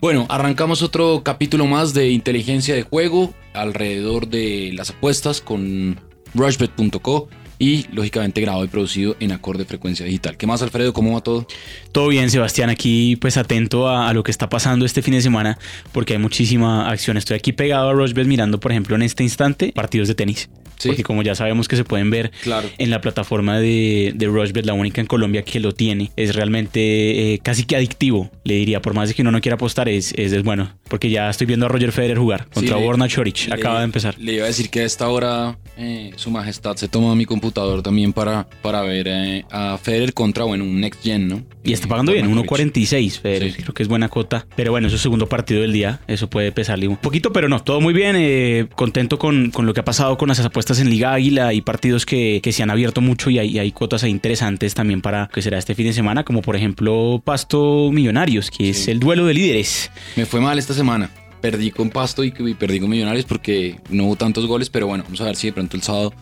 [0.00, 6.00] Bueno, arrancamos otro capítulo más de inteligencia de juego alrededor de las apuestas con
[6.32, 10.38] rushbet.co y lógicamente grabado y producido en acorde frecuencia digital.
[10.38, 10.94] ¿Qué más, Alfredo?
[10.94, 11.46] ¿Cómo va todo?
[11.92, 12.70] Todo bien, Sebastián.
[12.70, 15.58] Aquí pues atento a, lo que está pasando este fin de semana
[15.92, 17.18] porque hay muchísima acción.
[17.18, 20.48] Estoy aquí pegado a Rushbet mirando, por ejemplo, en este instante partidos de tenis.
[20.80, 20.88] Sí.
[20.88, 22.68] Porque como ya sabemos que se pueden ver Claro.
[22.78, 27.34] en la plataforma de, de Rushbet, la única en Colombia que lo tiene, es realmente
[27.34, 28.80] eh, casi que adictivo, le diría.
[28.80, 30.74] Por más de que uno no quiera apostar, es, es, es bueno.
[30.88, 33.48] Porque ya estoy viendo a Roger Federer jugar contra le- Borna Choric.
[33.48, 34.16] Le- Acaba de empezar.
[34.18, 37.82] Le iba a decir que a esta hora eh, su majestad se toma mi computador
[37.82, 41.42] también para, para ver eh, a Federer contra, bueno, un Next Gen, ¿no?
[41.62, 42.50] Y está pagando bien, Djokovic.
[42.74, 43.62] 1.46, Federer, Sí.
[43.62, 44.46] creo que es buena cota.
[44.56, 47.62] Pero bueno, es su segundo partido del día, eso puede pesarle un poquito, pero no,
[47.62, 48.16] todo muy bien.
[48.18, 51.60] eh, contento con, con lo que ha pasado con las apuestas en Liga Águila y
[51.60, 55.00] partidos que, que se han abierto mucho y hay, y hay cuotas ahí interesantes también
[55.00, 59.00] para que será este fin de semana, como por ejemplo Pasto Millonarios, que es el
[59.00, 59.90] duelo de líderes.
[60.16, 61.10] Me fue mal esta semana.
[61.40, 65.04] Perdí con Pasto y, y perdí con Millonarios porque no hubo tantos goles, pero bueno,
[65.04, 66.12] vamos a ver si de pronto el sábado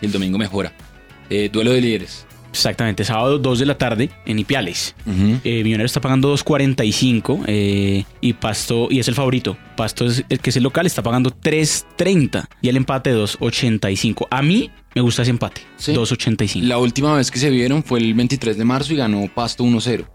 [0.00, 0.72] y el domingo mejora.
[1.30, 2.26] Eh, duelo de líderes.
[2.54, 4.94] Exactamente, sábado 2 de la tarde en Ipiales.
[5.06, 5.40] Ujú.
[5.42, 9.56] Eh, Millonarios está pagando 2.45 eh, y Pasto, y es el favorito.
[9.76, 14.28] Pasto es el que es el local, está pagando 3.30 y el empate 2.85.
[14.30, 15.92] A mí me gusta ese empate, Sí.
[15.92, 16.62] 2.85.
[16.62, 20.06] La última vez que se vieron fue el 23 de marzo y ganó Pasto 1-0.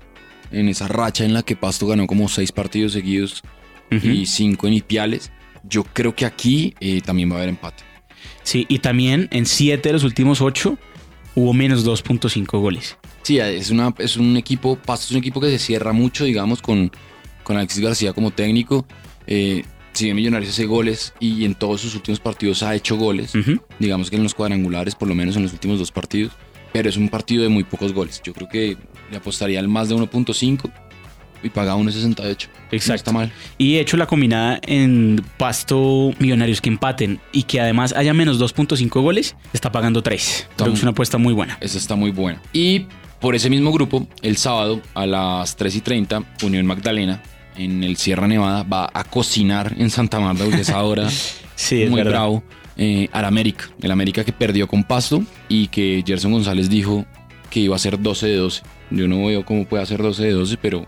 [0.51, 3.43] En esa racha en la que Pasto ganó como seis partidos seguidos
[3.91, 4.07] Ujú.
[4.07, 5.29] y cinco en Ipiales.
[5.63, 7.83] Yo creo que aquí eh, también va a haber empate.
[8.43, 10.77] Sí, y también en 7 de los últimos 8
[11.35, 12.97] hubo menos 2.5 goles.
[13.21, 16.61] Sí, es, una, es un equipo, Pasto es un equipo que se cierra mucho, digamos,
[16.61, 16.91] con,
[17.43, 18.85] con Alexis García como técnico.
[19.27, 19.63] Eh,
[19.93, 23.33] si bien Millonarios hace goles y en todos sus últimos partidos ha hecho goles,
[23.79, 26.31] digamos que en los cuadrangulares, por lo menos en los últimos dos partidos,
[26.71, 28.21] pero es un partido de muy pocos goles.
[28.23, 28.77] Yo creo que
[29.11, 30.71] le apostaría al más de 1.5
[31.43, 32.47] y paga 1.68.
[32.47, 32.95] No Exacto.
[32.95, 33.31] está mal.
[33.57, 38.39] Y he hecho la combinada en Pasto Millonarios que empaten y que además haya menos
[38.39, 40.47] 2.5 goles, está pagando 3.
[40.55, 41.57] Creo que es una apuesta muy buena.
[41.61, 42.41] Esa está muy buena.
[42.53, 42.85] Y
[43.19, 47.21] por ese mismo grupo, el sábado a las 3 y 30, Unión Magdalena
[47.57, 51.09] en el Sierra Nevada va a cocinar en Santa Marta, porque es ahora
[51.55, 52.11] Sí, es muy verdad.
[52.11, 52.43] bravo,
[52.77, 53.65] eh, al América.
[53.81, 57.05] El América que perdió con Pasto y que Gerson González dijo
[57.49, 58.61] que iba a ser 12 de 12.
[58.91, 60.87] Yo no veo cómo puede hacer 12 de 12, pero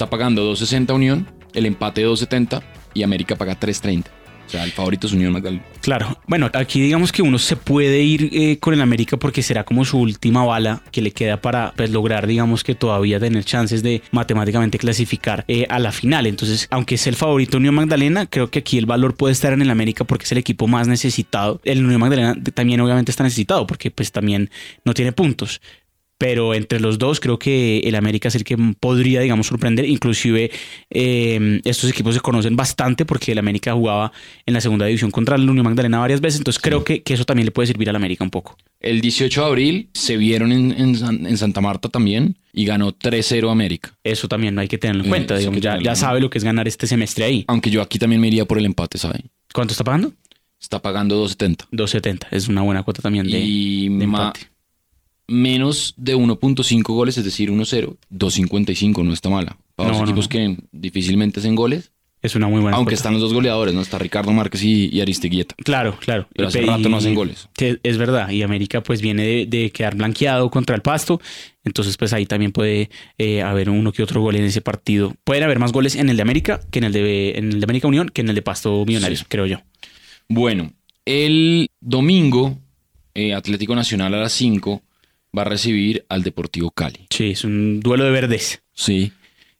[0.00, 2.62] está pagando 2.60 Unión, el empate 2.70
[2.94, 4.06] y América paga 3.30.
[4.46, 5.62] O sea, el favorito es Unión Magdalena.
[5.82, 6.18] Claro.
[6.26, 9.84] Bueno, aquí digamos que uno se puede ir eh, con el América porque será como
[9.84, 14.02] su última bala que le queda para pues, lograr, digamos que todavía tener chances de
[14.10, 16.26] matemáticamente clasificar eh, a la final.
[16.26, 19.60] Entonces, aunque es el favorito Unión Magdalena, creo que aquí el valor puede estar en
[19.60, 21.60] el América porque es el equipo más necesitado.
[21.62, 24.50] El Unión Magdalena también obviamente está necesitado porque pues también
[24.84, 25.60] no tiene puntos.
[26.20, 29.86] Pero entre los dos creo que el América es el que podría, digamos, sorprender.
[29.86, 30.50] Inclusive
[30.90, 34.12] eh, estos equipos se conocen bastante porque el América jugaba
[34.44, 36.40] en la segunda división contra el Unión Magdalena varias veces.
[36.40, 38.58] Entonces creo que, que eso también le puede servir al América un poco.
[38.80, 42.92] El 18 de abril se vieron en, en San- en Santa Marta también y ganó
[42.92, 43.96] 3-0 América.
[44.04, 45.38] Eso también hay que tenerlo en cuenta.
[45.38, 47.44] digamos, ya, ya sabe lo que es ganar este semestre ahí.
[47.48, 49.20] Aunque yo aquí también me iría por el empate, ¿sabe?
[49.54, 50.12] ¿Cuánto está pagando?
[50.60, 51.68] Está pagando 2.70.
[51.72, 52.26] 2.70.
[52.30, 54.40] Es una buena cuota también de, y de empate.
[55.30, 59.56] Menos de 1.5 goles, es decir, 1-0, 2.55 no está mala.
[59.76, 60.28] Para No, los equipos no.
[60.28, 61.92] que difícilmente hacen goles,
[62.22, 62.96] Es una muy buena aunque cuota.
[62.96, 63.80] están los dos goleadores, ¿no?
[63.80, 65.54] Está Ricardo Márquez y, y Aristeguieta.
[65.64, 66.26] Claro, claro.
[66.34, 67.48] Pero hace Y- rato no hacen goles.
[67.58, 68.28] es verdad.
[68.30, 71.20] Y América pues viene de, de quedar blanqueado contra el Pasto.
[71.64, 75.14] Entonces pues ahí también puede eh, haber uno que otro gol en ese partido.
[75.24, 77.64] Pueden haber más goles en el de América que en el de, en el de
[77.64, 79.26] América Unión que en el de Pasto Millonarios, Sí.
[79.28, 79.58] creo yo.
[80.28, 80.72] Bueno,
[81.06, 82.58] el domingo,
[83.14, 84.82] eh, Atlético Nacional a las 5
[85.36, 87.06] va a recibir al Deportivo Cali.
[87.10, 88.62] Sí, es un duelo de verdes.
[88.72, 89.12] Sí.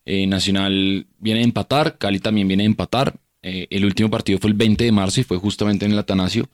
[0.05, 3.19] Eh, Nacional viene a empatar, Cali también viene a empatar.
[3.43, 6.49] Eh, el último partido fue el 20 de marzo y fue justamente en el Atanasio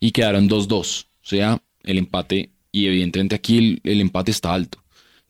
[0.00, 1.04] y quedaron 2-2.
[1.04, 4.82] O sea, el empate, y evidentemente aquí el, el empate está alto.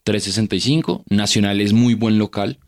[0.05, 1.03] 3.65.
[1.09, 2.59] Nacional es muy buen local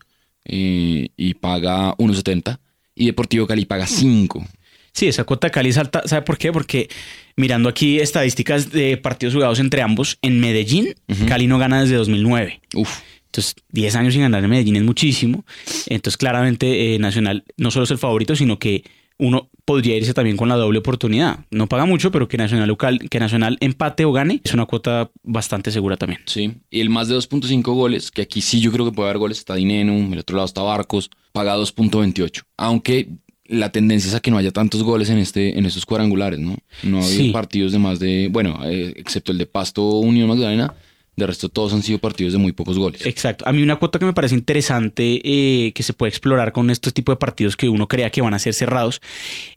[0.44, 2.58] eh, y paga 1.70.
[2.94, 4.44] Y Deportivo Cali paga 5.
[4.92, 6.02] Sí, esa cuota de Cali es alta.
[6.06, 6.52] ¿Sabe por qué?
[6.52, 6.88] Porque
[7.36, 10.94] mirando aquí estadísticas de partidos jugados entre ambos, en Medellín.
[11.28, 12.60] Cali no gana desde 2009.
[12.74, 15.44] Uf, Entonces, 10 años sin ganar en Medellín es muchísimo.
[15.86, 18.82] Entonces, claramente, eh, Nacional no solo es el favorito, sino que
[19.20, 21.40] uno podría irse también con la doble oportunidad.
[21.50, 25.10] No paga mucho, pero que Nacional local, que Nacional empate o gane es una cuota
[25.24, 26.20] bastante segura también.
[26.26, 26.52] sí.
[26.70, 29.38] Y el más de 2.5 goles, que aquí sí yo creo que puede haber goles,
[29.38, 32.44] está Dineno, el otro lado está Barcos, paga 2.28.
[32.56, 33.08] Aunque
[33.48, 36.56] la tendencia es a que no haya tantos goles en este en estos cuadrangulares, ¿no?
[36.82, 37.30] No ha habido Sí.
[37.30, 40.74] partidos de más de, bueno, eh, excepto el de Pasto Unión Magdalena,
[41.18, 43.04] De resto, todos han sido partidos de muy pocos goles.
[43.04, 43.44] Exacto.
[43.48, 46.94] A mí una cuota que me parece interesante eh, que se puede explorar con estos
[46.94, 49.00] tipos de partidos que uno crea que van a ser cerrados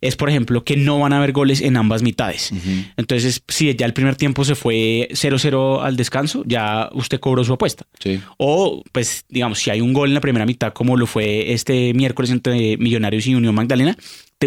[0.00, 2.50] es, por ejemplo, que no van a haber goles en ambas mitades.
[2.96, 7.52] Entonces, si ya el primer tiempo se fue 0-0 al descanso, ya usted cobró su
[7.52, 7.86] apuesta.
[8.00, 8.20] Sí.
[8.38, 11.94] O, pues, digamos, si hay un gol en la primera mitad, como lo fue este
[11.94, 13.96] miércoles entre Millonarios y Unión Magdalena,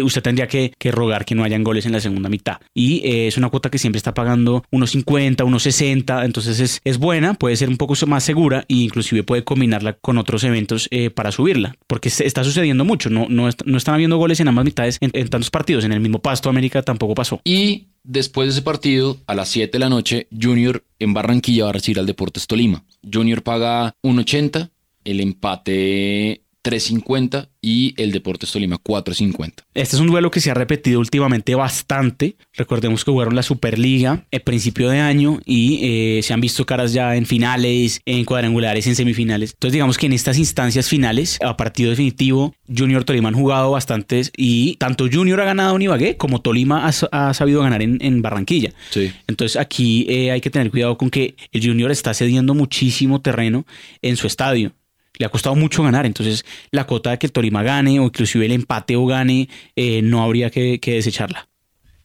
[0.02, 2.58] usted tendría que, rogar que no hayan goles en la segunda mitad.
[2.74, 6.80] Y eh, es una cuota que siempre está pagando unos 50, unos 60, entonces es,
[6.84, 10.88] es buena, puede ser un poco más segura e inclusive puede combinarla con otros eventos
[10.90, 14.64] eh, para subirla, porque está sucediendo mucho, no, no, no están habiendo goles en ambas
[14.64, 17.40] mitades en, tantos partidos, en el mismo Pasto América tampoco pasó.
[17.44, 21.70] Y después de ese partido, a las 7 de la noche, Junior en Barranquilla va
[21.70, 22.84] a recibir al Deportes Tolima.
[23.10, 24.70] Junior paga 1.80,
[25.04, 29.62] el empate 3.50 y el Deportes Tolima 4.50.
[29.74, 32.36] Este es un duelo que se ha repetido últimamente bastante.
[32.54, 36.92] Recordemos que jugaron la Superliga el principio de año y eh, se han visto caras
[36.92, 39.52] ya en finales, en cuadrangulares, en semifinales.
[39.52, 44.32] Entonces digamos que en estas instancias finales, a partido definitivo, Junior Tolima han jugado bastantes
[44.36, 48.72] y tanto Junior ha ganado en Ibagué como Tolima ha, sabido ganar en, Barranquilla.
[48.90, 49.12] Sí.
[49.28, 53.66] Entonces aquí eh, hay que tener cuidado con que el Junior está cediendo muchísimo terreno
[54.02, 54.72] en su estadio
[55.18, 56.06] le ha costado mucho ganar.
[56.06, 60.02] Entonces, la cota de que el Torima gane o inclusive el empate o gane, eh,
[60.02, 61.48] no habría que, desecharla.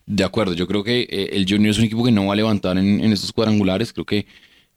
[0.05, 2.35] De acuerdo, yo creo que eh, el Junior es un equipo que no va a
[2.35, 3.93] levantar en, estos cuadrangulares.
[3.93, 4.25] Creo que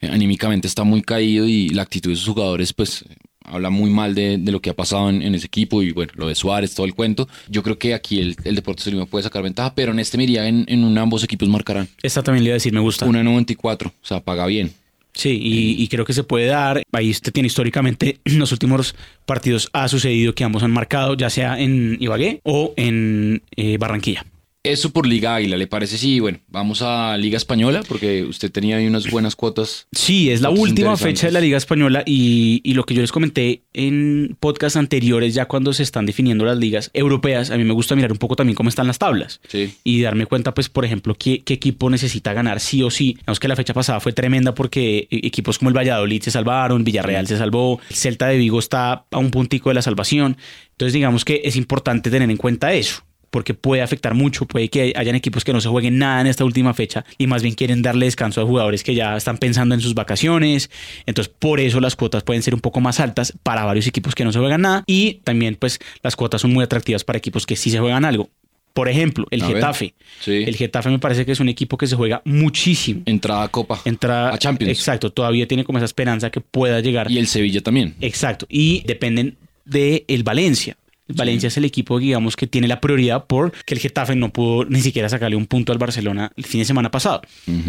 [0.01, 3.05] eh, anímicamente está muy caído y la actitud de sus jugadores, pues
[3.45, 6.35] habla muy mal de, lo que ha pasado en, ese equipo y bueno, lo de
[6.35, 7.29] Suárez, todo el cuento.
[7.49, 10.25] Yo creo que aquí el, el Deportes Tolima puede sacar ventaja, pero en este me
[10.25, 11.89] iría en, en un ambos equipos marcarán.
[12.03, 13.05] Esta también le iba a decir, me gusta.
[13.07, 14.73] Una 94, o sea, paga bien.
[15.15, 16.83] Sí, y, creo que se puede dar.
[16.93, 18.97] Ahí usted tiene históricamente en los últimos
[19.27, 24.27] partidos ha sucedido que ambos han marcado, ya sea en Ibagué o en eh, Barranquilla.
[24.65, 25.99] Eso por Liga Águila, ¿le parece?
[25.99, 29.89] Sí, bueno, vamos a Liga Española porque usted tenía ahí unas buenas cuotas.
[29.93, 33.63] Sí, es la última fecha de la Liga Española y, lo que yo les comenté
[33.75, 37.95] en podcasts anteriores, ya cuando se están definiendo las ligas europeas, a mí me gusta
[37.95, 39.75] mirar un poco también cómo están las tablas sí.
[39.85, 43.19] y darme cuenta, pues, por ejemplo, qué, qué equipo necesita ganar sí o sí.
[43.27, 46.85] Vemos que la fecha pasada fue tremenda porque e, equipos como el Valladolid se salvaron,
[46.85, 50.39] Villarreal se salvó, el Celta de Vigo está a un puntico de la salvación.
[50.71, 53.04] Entonces, digamos que es importante tener en cuenta eso
[53.35, 56.45] porque puede afectar mucho, puede que hayan equipos que no se jueguen nada en esta
[56.45, 59.81] última fecha y más bien quieren darle descanso a jugadores que ya están pensando en
[59.81, 60.71] sus vacaciones,
[61.05, 64.23] entonces por eso las cuotas pueden ser un poco más altas para varios equipos que
[64.25, 67.57] no se juegan nada y también pues las cuotas son muy atractivas para equipos que
[67.57, 68.31] sí se juegan algo.
[68.73, 69.95] Por ejemplo, el Getafe.
[70.27, 73.03] El Getafe me parece que es un equipo que se juega muchísimo.
[73.05, 73.81] Entrada a Copa.
[73.85, 74.79] Entrada a Champions.
[74.79, 77.11] Exacto, todavía tiene como esa esperanza que pueda llegar.
[77.11, 77.97] Y el Sevilla también.
[78.01, 78.47] Exacto.
[78.49, 80.77] Y dependen de el Valencia.
[81.09, 84.81] Valencia es el equipo, digamos, que tiene la prioridad porque el Getafe no pudo ni
[84.81, 87.23] siquiera sacarle un punto al Barcelona el fin de semana pasado.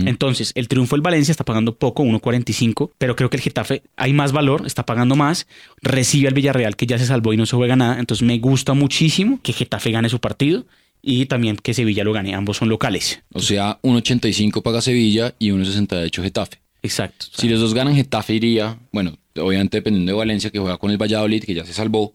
[0.05, 4.13] Entonces, el triunfo del Valencia está pagando poco, 1.45, pero creo que el Getafe hay
[4.13, 5.47] más valor, está pagando más,
[5.81, 7.99] recibe al Villarreal que ya se salvó y no se juega nada.
[7.99, 10.65] Entonces, me gusta muchísimo que Getafe gane su partido
[11.01, 12.33] y también que Sevilla lo gane.
[12.33, 13.21] Ambos son locales.
[13.33, 16.57] O sea, 1.85 paga Sevilla y 1.68 Getafe.
[16.81, 17.25] Exacto.
[17.35, 21.01] Si los dos ganan, Getafe iría, bueno, obviamente dependiendo de Valencia, que juega con el
[21.01, 22.13] Valladolid, que ya se salvó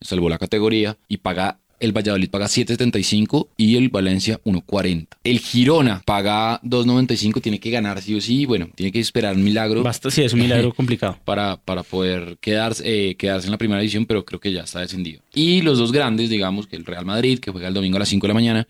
[0.00, 5.08] salvó la categoría y paga el Valladolid paga 7.75 y el Valencia 1.40.
[5.24, 9.44] El Girona paga 2.95, tiene que ganar sí o sí, bueno, tiene que esperar un
[9.44, 9.82] milagro.
[9.82, 11.18] Basta, sí, es un milagro complicado.
[11.24, 14.80] Para, para poder quedarse, eh, quedarse en la primera división, pero creo que ya está
[14.80, 15.20] descendido.
[15.34, 18.08] Y los dos grandes, digamos, que el Real Madrid, que juega el domingo a las
[18.08, 18.68] 5 de la mañana,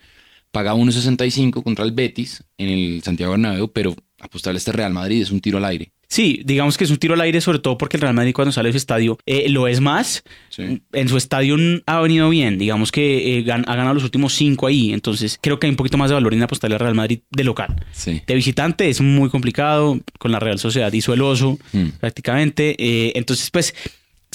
[0.50, 5.22] paga 1.65 contra el Betis en el Santiago Bernabéu, pero apostarle a este Real Madrid
[5.22, 5.92] es un tiro al aire.
[6.08, 8.52] Sí, digamos que es un tiro al aire, sobre todo porque el Real Madrid cuando
[8.52, 10.22] sale de su estadio eh, lo es más.
[10.58, 14.92] En su estadio ha venido bien, digamos que eh, ha ganado los últimos cinco ahí,
[14.92, 17.44] entonces creo que hay un poquito más de valor en apostarle al Real Madrid de
[17.44, 17.74] local.
[18.04, 21.88] De visitante es muy complicado, con la Real Sociedad hizo el oso hmm.
[22.00, 22.76] prácticamente.
[22.78, 23.74] Eh, entonces, pues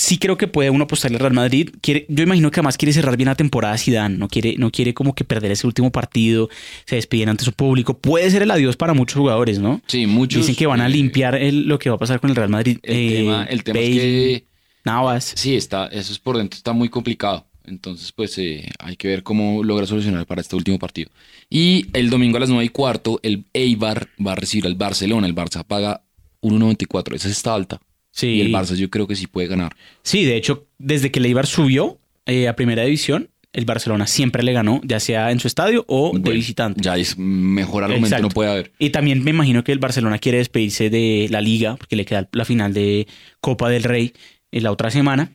[0.01, 1.69] sí creo que puede uno apostarle al Real Madrid.
[1.79, 4.93] Quiere, yo imagino que además quiere cerrar bien la temporada Zidane, no quiere, no quiere
[4.93, 6.49] como que perder ese último partido,
[6.85, 7.97] se despiden ante su público.
[7.97, 9.81] Puede ser el adiós para muchos jugadores, ¿no?
[9.87, 10.41] Sí, muchos.
[10.41, 12.79] Dicen que van a eh, limpiar lo que va a pasar con el Real Madrid.
[12.83, 14.45] El tema, el tema es que...
[14.83, 15.33] Navas.
[15.35, 17.45] Sí, está, eso es por dentro, está muy complicado.
[17.63, 21.11] Entonces, pues eh, hay que ver cómo logra solucionar para este último partido.
[21.47, 25.27] Y el domingo a las 9 y cuarto, el Eibar va a recibir al Barcelona.
[25.27, 26.01] El Barça paga
[26.41, 27.13] 1.94.
[27.13, 27.79] Esa está alta.
[28.11, 28.27] Sí.
[28.27, 29.75] Y el Barça yo creo que sí puede ganar.
[30.03, 34.43] Sí, de hecho, desde que el Eibar subió eh, a primera división, el Barcelona siempre
[34.43, 36.81] le ganó, ya sea en su estadio o de visitante.
[36.81, 38.71] Ya es mejor argumento no puede haber.
[38.79, 42.29] Y también me imagino que el Barcelona quiere despedirse de la liga, porque le queda
[42.31, 43.07] la final de
[43.41, 44.13] Copa del Rey
[44.51, 45.33] en la otra semana,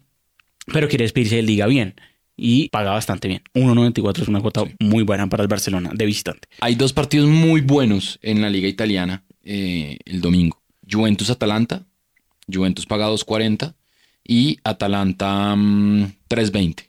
[0.73, 1.95] pero quiere despedirse de liga bien.
[2.39, 3.43] Y paga bastante bien.
[3.55, 6.49] 1.94 es una cuota muy buena para el Barcelona de visitante.
[6.61, 10.61] Hay dos partidos muy buenos en la liga italiana eh, el domingo.
[10.91, 11.87] Juventus-Atalanta.
[12.53, 13.75] Juventus paga 2.40
[14.27, 16.85] y Atalanta mm, 3.20.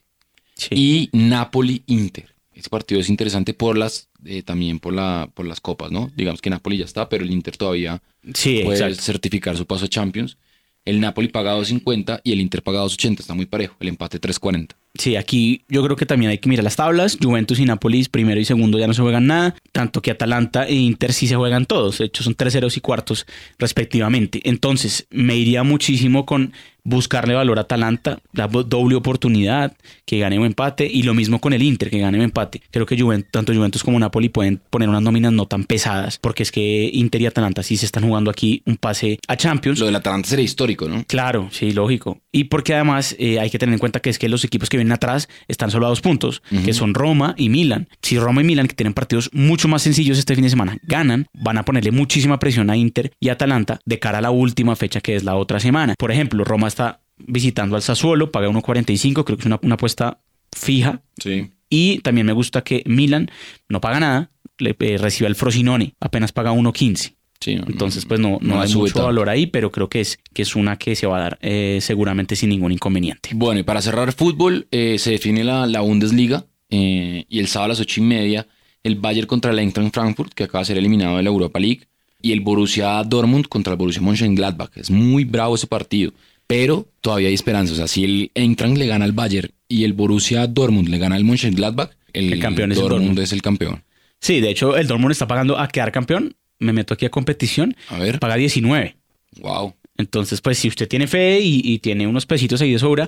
[0.55, 0.69] Sí.
[0.71, 2.27] Y Napoli-Inter.
[2.53, 6.11] Ese partido es interesante por las, eh, también por, la, por las copas, ¿no?
[6.15, 8.01] Digamos que Napoli ya está, pero el Inter todavía
[8.33, 9.03] sí, puede exacto.
[9.03, 10.37] certificar su paso a Champions.
[10.83, 13.19] El Napoli paga 2.50 y el Inter paga 2.80.
[13.19, 13.75] Está muy parejo.
[13.79, 14.71] El empate 3.40.
[14.97, 17.17] Sí, aquí yo creo que también hay que mirar las tablas.
[17.21, 19.55] Juventus y Nápoles, primero y segundo, ya no se juegan nada.
[19.71, 21.99] Tanto que Atalanta e Inter sí se juegan todos.
[21.99, 23.25] De hecho, son terceros y cuartos
[23.59, 24.41] respectivamente.
[24.43, 29.75] Entonces, me iría muchísimo con buscarle valor a Atalanta, la do- doble oportunidad,
[30.05, 32.61] que gane o empate, y lo mismo con el Inter, que gane o empate.
[32.71, 36.43] Creo que Juventus, tanto Juventus como Napoli pueden poner unas nóminas no tan pesadas, porque
[36.43, 39.79] es que Inter y Atalanta sí se están jugando aquí un pase a Champions.
[39.79, 41.03] Lo del Atalanta sería histórico, ¿no?
[41.09, 42.21] Claro, sí, lógico.
[42.31, 44.77] Y porque además eh, hay que tener en cuenta que es que los equipos que
[44.77, 47.87] vienen atrás están solo a dos puntos, que son Roma y Milan.
[48.01, 51.27] Si Roma y Milan, que tienen partidos mucho más sencillos este fin de semana, ganan,
[51.33, 55.01] van a ponerle muchísima presión a Inter y Atalanta de cara a la última fecha
[55.01, 55.95] que es la otra semana.
[55.97, 60.19] Por ejemplo, Roma está visitando al Sassuolo, paga 1.45, creo que es una, una apuesta
[60.55, 61.01] fija.
[61.21, 61.51] Sí.
[61.69, 63.29] Y también me gusta que Milan
[63.67, 67.16] no paga nada, le eh, recibe al Frosinone, apenas paga 1.15.
[67.39, 70.01] Sí, no, Entonces, no, pues no, no, la hay mucho valor ahí, pero creo que
[70.01, 73.29] es, que es una que se va a dar eh, seguramente sin ningún inconveniente.
[73.33, 77.65] Bueno, y para cerrar fútbol, eh, se define la, la Bundesliga eh, y el sábado
[77.65, 78.47] a las ocho y media
[78.83, 81.81] el Bayern contra el Eintracht Frankfurt, que acaba de ser eliminado de la Europa League,
[82.21, 84.71] y el Borussia Dortmund contra el Borussia Mönchengladbach.
[84.75, 86.13] Es muy bravo ese partido,
[86.47, 87.73] pero todavía hay esperanza.
[87.73, 91.15] O sea, si el Eintracht le gana al Bayern y el Borussia Dortmund le gana
[91.15, 93.19] al Mönchengladbach, el, El campeón es el Dortmund, Dortmund.
[93.23, 93.83] es el campeón.
[94.19, 96.35] Sí, de hecho, el Dortmund está pagando a quedar campeón.
[96.59, 98.95] Me meto aquí a competición, A ver, paga 19.
[99.41, 99.73] wow.
[99.99, 103.07] Entonces, pues si usted tiene fe y, y tiene unos pesitos ahí de sobra,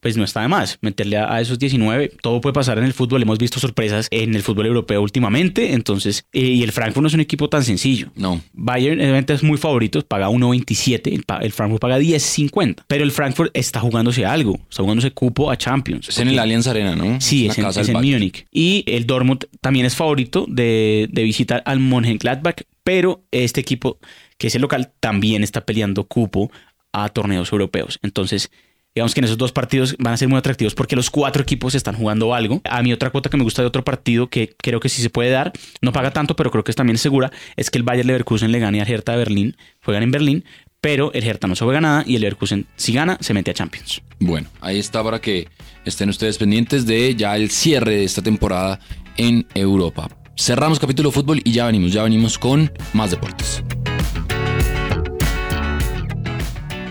[0.00, 2.12] pues no está de más meterle a, a esos 19.
[2.22, 3.22] Todo puede pasar en el fútbol.
[3.22, 5.72] Hemos visto sorpresas en el fútbol europeo últimamente.
[5.72, 8.10] Entonces, eh, y el Frankfurt no es un equipo tan sencillo.
[8.16, 13.50] No, Bayern obviamente es muy favorito, paga 1.27, el, Frankfurt paga 10.50, pero el Frankfurt
[13.54, 16.08] está jugándose algo, está jugándose cupo a Champions.
[16.08, 17.20] es en el Allianz Arena, ¿no?
[17.20, 17.94] Sí, es en, es en.
[17.94, 18.46] Múnich.
[18.50, 23.98] Y el Dortmund también es favorito de, de visitar al Mönchengladbach, pero este equipo,
[24.38, 26.50] que es el local, también está peleando cupo
[26.92, 27.98] a torneos europeos.
[28.02, 28.50] Entonces,
[28.94, 31.74] digamos que en esos dos partidos van a ser muy atractivos porque los cuatro equipos
[31.74, 32.60] están jugando algo.
[32.64, 35.10] A mí otra cuota que me gusta de otro partido que creo que sí se
[35.10, 38.06] puede dar, no paga tanto, pero creo que es también segura, es que el Bayer
[38.06, 40.44] Leverkusen le gane al Hertha de Berlín, juegan en Berlín,
[40.80, 43.54] pero el Hertha no se juega nada y el Leverkusen si gana se mete a
[43.54, 44.02] Champions.
[44.18, 45.48] Bueno, ahí está para que
[45.84, 48.80] estén ustedes pendientes de ya el cierre de esta temporada
[49.16, 50.08] en Europa.
[50.36, 53.62] Cerramos capítulo fútbol y ya venimos, ya venimos con más deportes.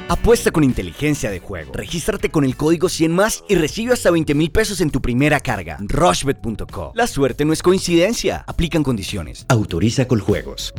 [0.09, 1.71] Apuesta con inteligencia de juego.
[1.71, 5.39] Regístrate con el código 100 más y recibe hasta 20 mil pesos en tu primera
[5.39, 5.77] carga.
[5.81, 6.93] Rushbet.co.
[6.95, 8.43] La suerte no es coincidencia.
[8.47, 9.45] Aplican condiciones.
[9.49, 10.73] Autoriza con juegos.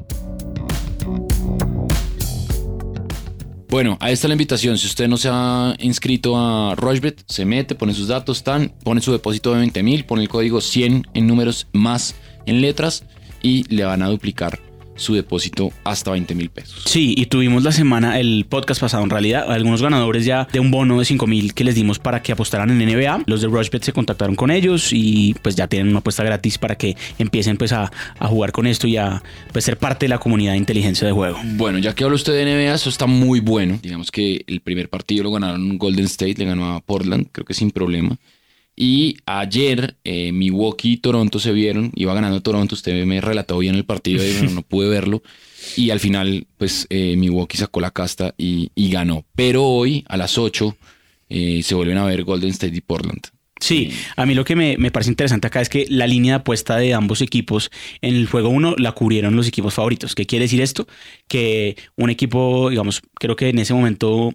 [3.68, 4.76] Bueno, ahí está la invitación.
[4.76, 9.00] Si usted no se ha inscrito a Rushbet, se mete, pone sus datos, tan, pone
[9.00, 13.04] su depósito de 20 mil, pone el código 100 en números más en letras
[13.42, 14.69] y le van a duplicar
[15.00, 16.82] su depósito hasta 20 mil pesos.
[16.84, 20.70] Sí, y tuvimos la semana, el podcast pasado en realidad, algunos ganadores ya de un
[20.70, 23.24] bono de 5 mil que les dimos para que apostaran en NBA.
[23.26, 26.76] Los de Rushbet se contactaron con ellos y pues ya tienen una apuesta gratis para
[26.76, 30.18] que empiecen pues a, a jugar con esto y a pues, ser parte de la
[30.18, 31.38] comunidad de inteligencia de juego.
[31.56, 33.78] Bueno, ya que habla usted de NBA, eso está muy bueno.
[33.82, 37.54] Digamos que el primer partido lo ganaron Golden State, le ganó a Portland, creo que
[37.54, 38.18] sin problema.
[38.82, 43.74] Y ayer eh, Milwaukee y Toronto se vieron, iba ganando Toronto, usted me relató bien
[43.74, 45.22] el partido y bueno, no pude verlo.
[45.76, 49.26] Y al final, pues eh, Milwaukee sacó la casta y, ganó.
[49.36, 50.74] Pero hoy, a las 8,
[51.28, 53.20] eh, se vuelven a ver Golden State y Portland.
[53.60, 56.78] Sí, a mí lo que me, me parece interesante acá es que la línea apuesta
[56.78, 57.70] de ambos equipos
[58.00, 60.14] en el juego 1 la cubrieron los equipos favoritos.
[60.14, 60.86] ¿Qué quiere decir esto?
[61.28, 64.34] Que un equipo, digamos, creo que en ese momento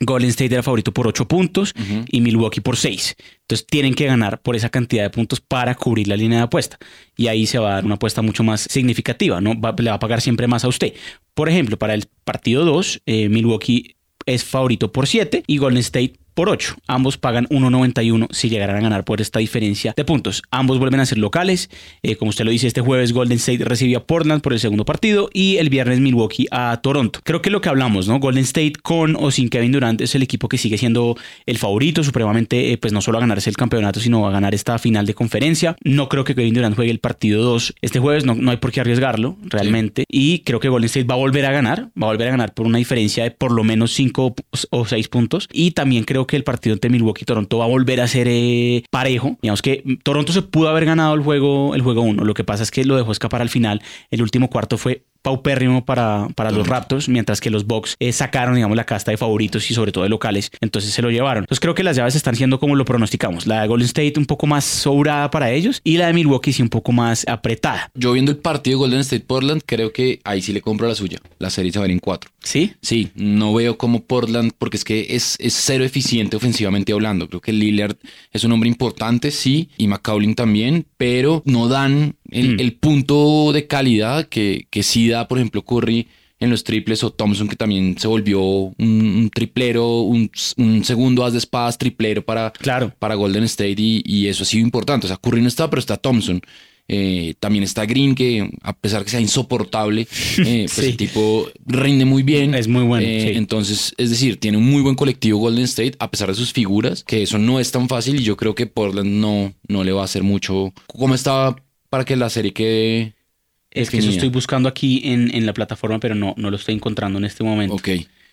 [0.00, 1.72] Golden State era favorito por 8 puntos
[2.10, 3.16] y Milwaukee por 6.
[3.42, 6.78] Entonces tienen que ganar por esa cantidad de puntos para cubrir la línea de apuesta.
[7.16, 9.58] Y ahí se va a dar una apuesta mucho más significativa, ¿no?
[9.58, 10.92] Va- le va a pagar siempre más a usted.
[11.34, 16.14] Por ejemplo, para el partido 2, eh, Milwaukee es favorito por 7 y Golden State
[16.36, 16.76] por 8.
[16.86, 20.42] Ambos pagan 1.91 si llegaran a ganar por esta diferencia de puntos.
[20.50, 21.70] Ambos vuelven a ser locales.
[22.02, 24.84] Eh, como usted lo dice, este jueves Golden State recibió a Portland por el segundo
[24.84, 27.20] partido y el viernes Milwaukee a Toronto.
[27.24, 28.20] Creo que lo que hablamos, ¿no?
[28.20, 31.16] Golden State con o sin Kevin Durant es el equipo que sigue siendo
[31.46, 34.78] el favorito supremamente, eh, pues no solo a ganarse el campeonato, sino a ganar esta
[34.78, 35.74] final de conferencia.
[35.84, 38.72] No creo que Kevin Durant juegue el partido 2 este jueves, no, no hay por
[38.72, 40.04] qué arriesgarlo realmente.
[40.06, 42.52] Y creo que Golden State va a volver a ganar, va a volver a ganar
[42.52, 44.34] por una diferencia de por lo menos 5
[44.68, 45.48] o 6 puntos.
[45.50, 48.26] Y también creo que el partido entre Milwaukee y Toronto va a volver a ser
[48.28, 49.36] eh, parejo.
[49.42, 52.24] Digamos que mm, Toronto se pudo haber ganado el juego el juego 1.
[52.24, 53.82] Lo que pasa es que lo dejó escapar al final.
[54.10, 58.54] El último cuarto fue paupérrimo para, para los Raptors, mientras que los Bucks eh, sacaron,
[58.54, 61.42] digamos, la casta de favoritos y sobre todo de locales, entonces se lo llevaron.
[61.42, 63.48] Entonces creo que las llaves están siendo como lo pronosticamos.
[63.48, 66.62] La de Golden State un poco más sobrada para ellos y la de Milwaukee sí
[66.62, 67.90] un poco más apretada.
[67.94, 70.94] Yo viendo el partido de Golden State Portland, creo que ahí sí le compro la
[70.94, 71.18] suya.
[71.40, 72.30] La serie se va a en cuatro.
[72.44, 72.74] ¿Sí?
[72.80, 77.28] Sí, no veo como Portland, porque es que es, es cero eficiente ofensivamente hablando.
[77.28, 77.96] Creo que Lillard
[78.32, 82.60] es un hombre importante, sí, y McCaulin también, pero no dan el, Mm.
[82.60, 86.06] el punto de calidad que, que sí da, por ejemplo, Curry
[86.38, 91.24] en los triples o Thompson que también se volvió un, un triplero, un, un segundo
[91.24, 92.92] as de espadas triplero para, Claro.
[92.98, 95.06] para Golden State y, y eso ha sido importante.
[95.06, 96.42] O sea, Curry no está, pero está Thompson.
[96.88, 100.02] Eh, también está Green, que a pesar que sea insoportable,
[100.38, 100.84] eh, pues Sí.
[100.90, 102.54] el tipo rinde muy bien.
[102.54, 103.38] Es muy bueno, Eh, sí.
[103.38, 107.02] Entonces, es decir, tiene un muy buen colectivo Golden State, a pesar de sus figuras,
[107.02, 110.02] que eso no es tan fácil y yo creo que Portland no, no le va
[110.02, 110.72] a hacer mucho.
[110.86, 111.56] ¿Cómo estaba
[111.88, 113.14] para que la serie quede?
[113.70, 116.74] Es que eso estoy buscando aquí en, en la plataforma, pero no, no lo estoy
[116.74, 117.74] encontrando en este momento.
[117.74, 117.88] Ok.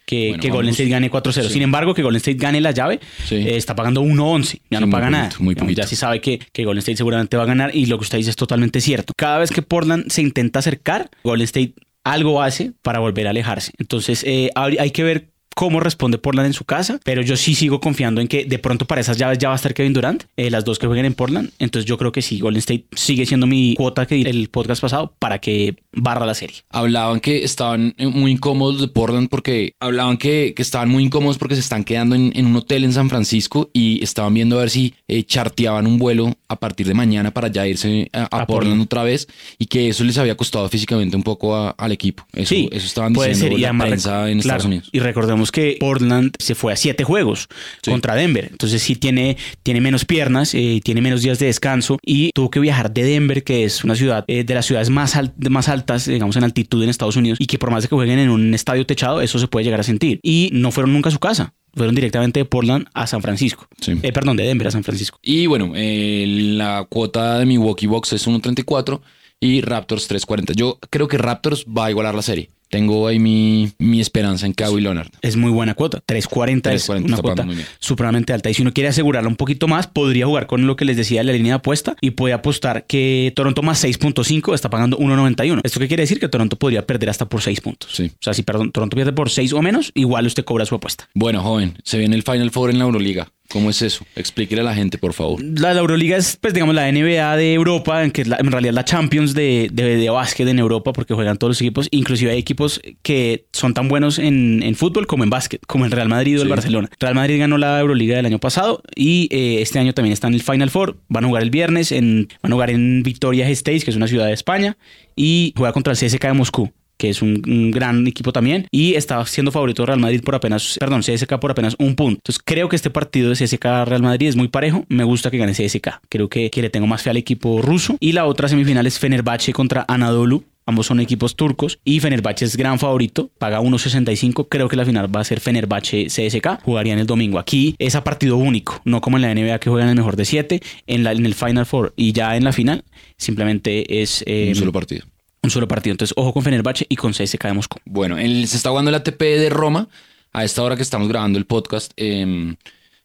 [0.06, 0.72] Que, Bueno, que Golden.
[0.72, 1.44] State gane 4-0.
[1.48, 1.50] Sí.
[1.54, 3.36] Sin embargo, que Golden State gane la llave, Sí.
[3.36, 4.60] eh, está pagando 1-11.
[4.70, 5.30] Ya Sí, no paga nada.
[5.40, 7.98] muy Digamos, ya sí sabe que, que Golden State seguramente va a ganar y lo
[7.98, 9.14] que usted dice es totalmente cierto.
[9.16, 13.72] Cada vez que Portland se intenta acercar, Golden State algo hace para volver a alejarse.
[13.78, 17.80] Entonces, eh, hay que ver cómo responde Portland en su casa, pero yo sí sigo
[17.80, 20.50] confiando en que de pronto para esas llaves ya va a estar Kevin Durant, eh,
[20.50, 21.52] las dos que jueguen en Portland.
[21.60, 24.82] Entonces yo creo que sí, Golden State sigue siendo mi cuota que di el podcast
[24.82, 26.58] pasado para que barra la serie.
[26.70, 31.38] Hablaban que estaban eh, muy incómodos de Portland porque hablaban que, que estaban muy incómodos
[31.38, 34.62] porque se están quedando en, en un hotel en San Francisco y estaban viendo a
[34.62, 38.24] ver si eh, charteaban un vuelo a partir de mañana para ya irse a, a
[38.24, 38.82] A Portland, Portland.
[38.82, 42.26] otra vez y que eso les había costado físicamente un poco a- al equipo.
[42.34, 43.60] Eso, Sí, eso estaban puede diciendo ser.
[43.60, 44.90] Y la prensa en claro, Estados Unidos.
[44.92, 47.48] Y recordemos que Portland se fue a siete juegos
[47.82, 47.92] Sí.
[47.92, 48.48] contra Denver.
[48.52, 52.60] Entonces sí tiene, tiene menos piernas, eh, tiene menos días de descanso y tuvo que
[52.60, 55.70] viajar de Denver, que es una ciudad eh, de las ciudades más, al- de más
[55.70, 58.30] altas, digamos, en altitud en Estados Unidos y que por más de que jueguen en
[58.30, 60.20] un estadio techado, eso se puede llegar a sentir.
[60.24, 61.54] Y no fueron nunca a su casa.
[61.76, 63.68] Fueron directamente de Portland a San Francisco.
[63.82, 63.94] Sí.
[64.04, 65.18] Eh, perdón, de Denver a San Francisco.
[65.24, 69.02] Y bueno, eh, la cuota de Milwaukee Bucks es 1.34
[69.40, 70.54] y Raptors 3.40.
[70.56, 72.50] Yo creo que Raptors va a igualar la serie.
[72.74, 75.10] Tengo ahí mi, mi esperanza en Kawhi Leonard.
[75.22, 76.02] Es muy buena cuota.
[76.08, 78.50] 3.40 es 3.40 una cuota supremamente alta.
[78.50, 81.20] Y si uno quiere asegurarla un poquito más, podría jugar con lo que les decía
[81.20, 85.62] de la línea de apuesta y puede apostar que Toronto más 6.5 está pagando 1.91.
[85.64, 86.20] ¿Esto qué quiere decir?
[86.20, 87.92] Que Toronto podría perder hasta por 6 puntos.
[87.94, 88.12] Sí.
[88.12, 91.08] O sea, si perdón, Toronto pierde por 6 o menos, igual usted cobra su apuesta.
[91.14, 93.28] Bueno, joven, se viene el Final Four en la Euroliga.
[93.54, 94.04] ¿Cómo es eso?
[94.16, 95.40] Explíquele a la gente, por favor.
[95.42, 98.52] La, la Euroliga es, pues, digamos, la NBA de Europa, en que es la- en
[98.52, 101.88] realidad la Champions de, de, de básquet en Europa, porque juegan todos los equipos.
[101.92, 105.92] Inclusive hay equipos que son tan buenos en, en fútbol como en básquet, como el
[105.92, 106.50] Real Madrid o el Sí.
[106.50, 106.90] Barcelona.
[107.00, 110.34] Real Madrid ganó la Euroliga del año pasado y eh, este año también está en
[110.34, 110.98] el Final Four.
[111.08, 114.08] Van a jugar el viernes, en, van a jugar en Victoria Gasteiz, que es una
[114.08, 114.78] ciudad de España,
[115.16, 116.72] y juega contra el CSK de Moscú
[117.04, 121.02] que es un, gran equipo también, y está siendo favorito Real Madrid por apenas, perdón,
[121.02, 122.20] CSK por apenas un punto.
[122.20, 124.86] Entonces creo que este partido de CSK Real Madrid es muy parejo.
[124.88, 126.00] Me gusta que gane CSK.
[126.08, 127.98] Creo que, que le tengo más fe al equipo ruso.
[128.00, 130.46] Y la otra semifinal es Fenerbahce contra Anadolu.
[130.66, 134.48] Ambos son equipos turcos y Fenerbahce es gran favorito, paga 1.65.
[134.50, 136.64] Creo que la final va a ser Fenerbahce CSK.
[136.64, 137.38] Jugarían el domingo.
[137.38, 140.24] Aquí es a partido único, no como en la NBA que juegan el mejor de
[140.24, 142.86] 7, en, en el Final Four y ya en la final
[143.18, 145.06] simplemente es eh, un solo partido.
[145.44, 145.94] Un solo partido.
[145.94, 147.80] Entonces, ojo con Fenerbahce y con CSK de Moscú.
[147.86, 149.90] Bueno, el- se está jugando el ATP de Roma.
[150.32, 152.56] A esta hora que estamos grabando el podcast, eh,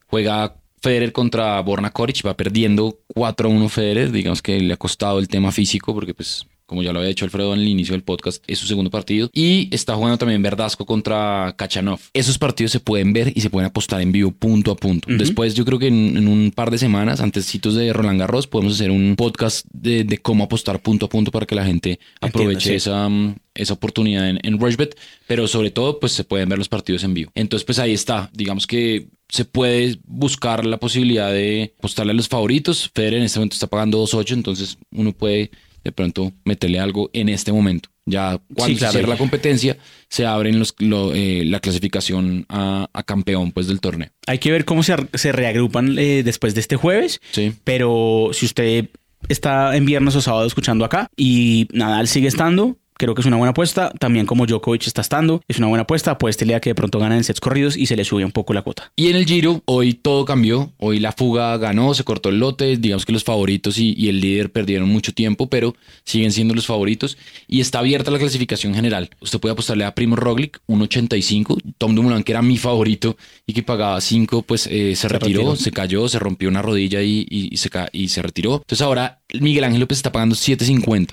[0.06, 2.24] juega Federer contra Borna Koric.
[2.26, 4.12] Va perdiendo 4-1 Federer.
[4.12, 7.24] Digamos que le ha costado el tema físico porque, pues, como ya lo había dicho
[7.24, 9.30] Alfredo en el inicio del podcast, es su segundo partido.
[9.32, 11.98] Y está jugando también Verdasco contra Kachanov.
[12.12, 15.08] Esos partidos se pueden ver y se pueden apostar en vivo punto a punto.
[15.08, 15.18] Ujú.
[15.18, 18.74] Después, yo creo que en, en un par de semanas, antesitos de Roland Garros, podemos
[18.74, 22.68] hacer un podcast de, de cómo apostar punto a punto para que la gente aproveche
[22.68, 22.74] sí.
[22.74, 24.94] esa, mm, esa oportunidad en, en Rushbet,
[25.26, 27.32] pero sobre todo pues se pueden ver los partidos en vivo.
[27.34, 32.28] Entonces pues ahí está, digamos que se puede buscar la posibilidad de apostarle a los
[32.28, 32.90] favoritos.
[32.94, 35.50] Federer en este momento está pagando 2.8, entonces uno puede
[35.88, 37.88] de pronto meterle algo en este momento.
[38.04, 38.92] Ya cuando Sí, claro.
[38.92, 39.78] se cierra la competencia,
[40.10, 44.10] se abren los, lo- eh, la clasificación a, a campeón pues del torneo.
[44.26, 47.20] Hay que ver cómo se, se reagrupan eh, después de este jueves.
[47.32, 47.52] Sí.
[47.64, 48.90] Pero si usted
[49.28, 53.36] está en viernes o sábado escuchando acá y Nadal sigue estando, creo que es una
[53.38, 53.90] buena apuesta.
[53.98, 56.10] También como Djokovic está estando, es una buena apuesta.
[56.10, 58.52] Apuéstele a que de pronto ganan en sets corridos y se le sube un poco
[58.52, 58.92] la cuota.
[58.96, 60.72] Y en el Giro, hoy todo cambió.
[60.76, 62.76] Hoy la fuga ganó, se cortó el lote.
[62.76, 66.66] Digamos que los favoritos y, y el líder perdieron mucho tiempo, pero siguen siendo los
[66.66, 67.16] favoritos.
[67.46, 69.08] Y está abierta la clasificación general.
[69.20, 71.56] Usted puede apostarle a Primo Roglic, 1.85.
[71.78, 75.56] Tom Dumoulin, que era mi favorito y que pagaba 5, pues eh, se, retiró, retiró.
[75.56, 78.56] se cayó, se rompió una rodilla y, y- y se, y se retiró.
[78.56, 81.08] Entonces ahora Miguel Ángel López está pagando 7.50.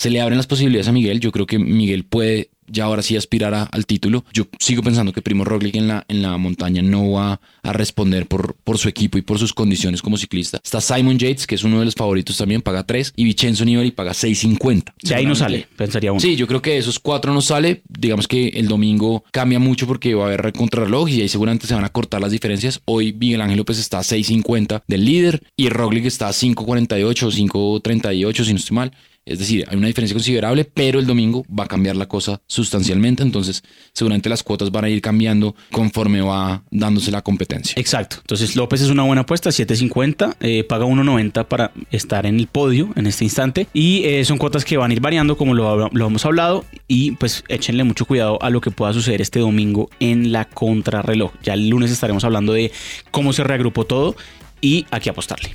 [0.00, 1.20] se le abren las posibilidades a Miguel.
[1.20, 4.24] Yo creo que Miguel puede ya ahora sí aspirar al título.
[4.32, 8.26] Yo sigo pensando que Primo Roglic en la, en la montaña no va a responder
[8.26, 10.58] por, por su equipo y por sus condiciones como ciclista.
[10.64, 13.90] Está Simon Yates, que es uno de los favoritos también, paga 3, y Vincenzo Nibali
[13.90, 14.94] paga 6.50.
[15.02, 16.20] De ahí no sale, pensaría uno.
[16.20, 17.82] Sí, yo creo que esos cuatro no sale.
[17.86, 21.74] Digamos que el domingo cambia mucho porque va a haber contrarreloj y ahí seguramente se
[21.74, 22.80] van a cortar las diferencias.
[22.86, 27.30] Hoy Miguel Ángel López está a 6.50 del líder y Roglic está a 5.48 o
[27.30, 28.92] 5.38 si no estoy mal.
[29.26, 33.22] Es decir, hay una diferencia considerable, pero el domingo va a cambiar la cosa sustancialmente.
[33.22, 37.74] Entonces, seguramente las cuotas van a ir cambiando conforme va dándose la competencia.
[37.76, 38.16] Exacto.
[38.20, 42.90] Entonces, López es una buena apuesta, 7.50, eh, paga 1.90 para estar en el podio
[42.96, 43.68] en este instante.
[43.74, 46.64] Y eh, son cuotas que van a ir variando, como lo, hemos hablado.
[46.88, 51.32] Y pues échenle mucho cuidado a lo que pueda suceder este domingo en la contrarreloj.
[51.42, 52.72] Ya el lunes estaremos hablando de
[53.10, 54.16] cómo se reagrupó todo
[54.60, 55.54] y a qué apostarle.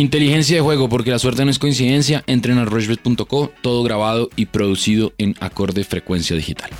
[0.00, 2.24] Inteligencia de juego, porque la suerte no es coincidencia.
[2.26, 6.70] Entren a rushbet.co, todo grabado y producido en acorde frecuencia digital.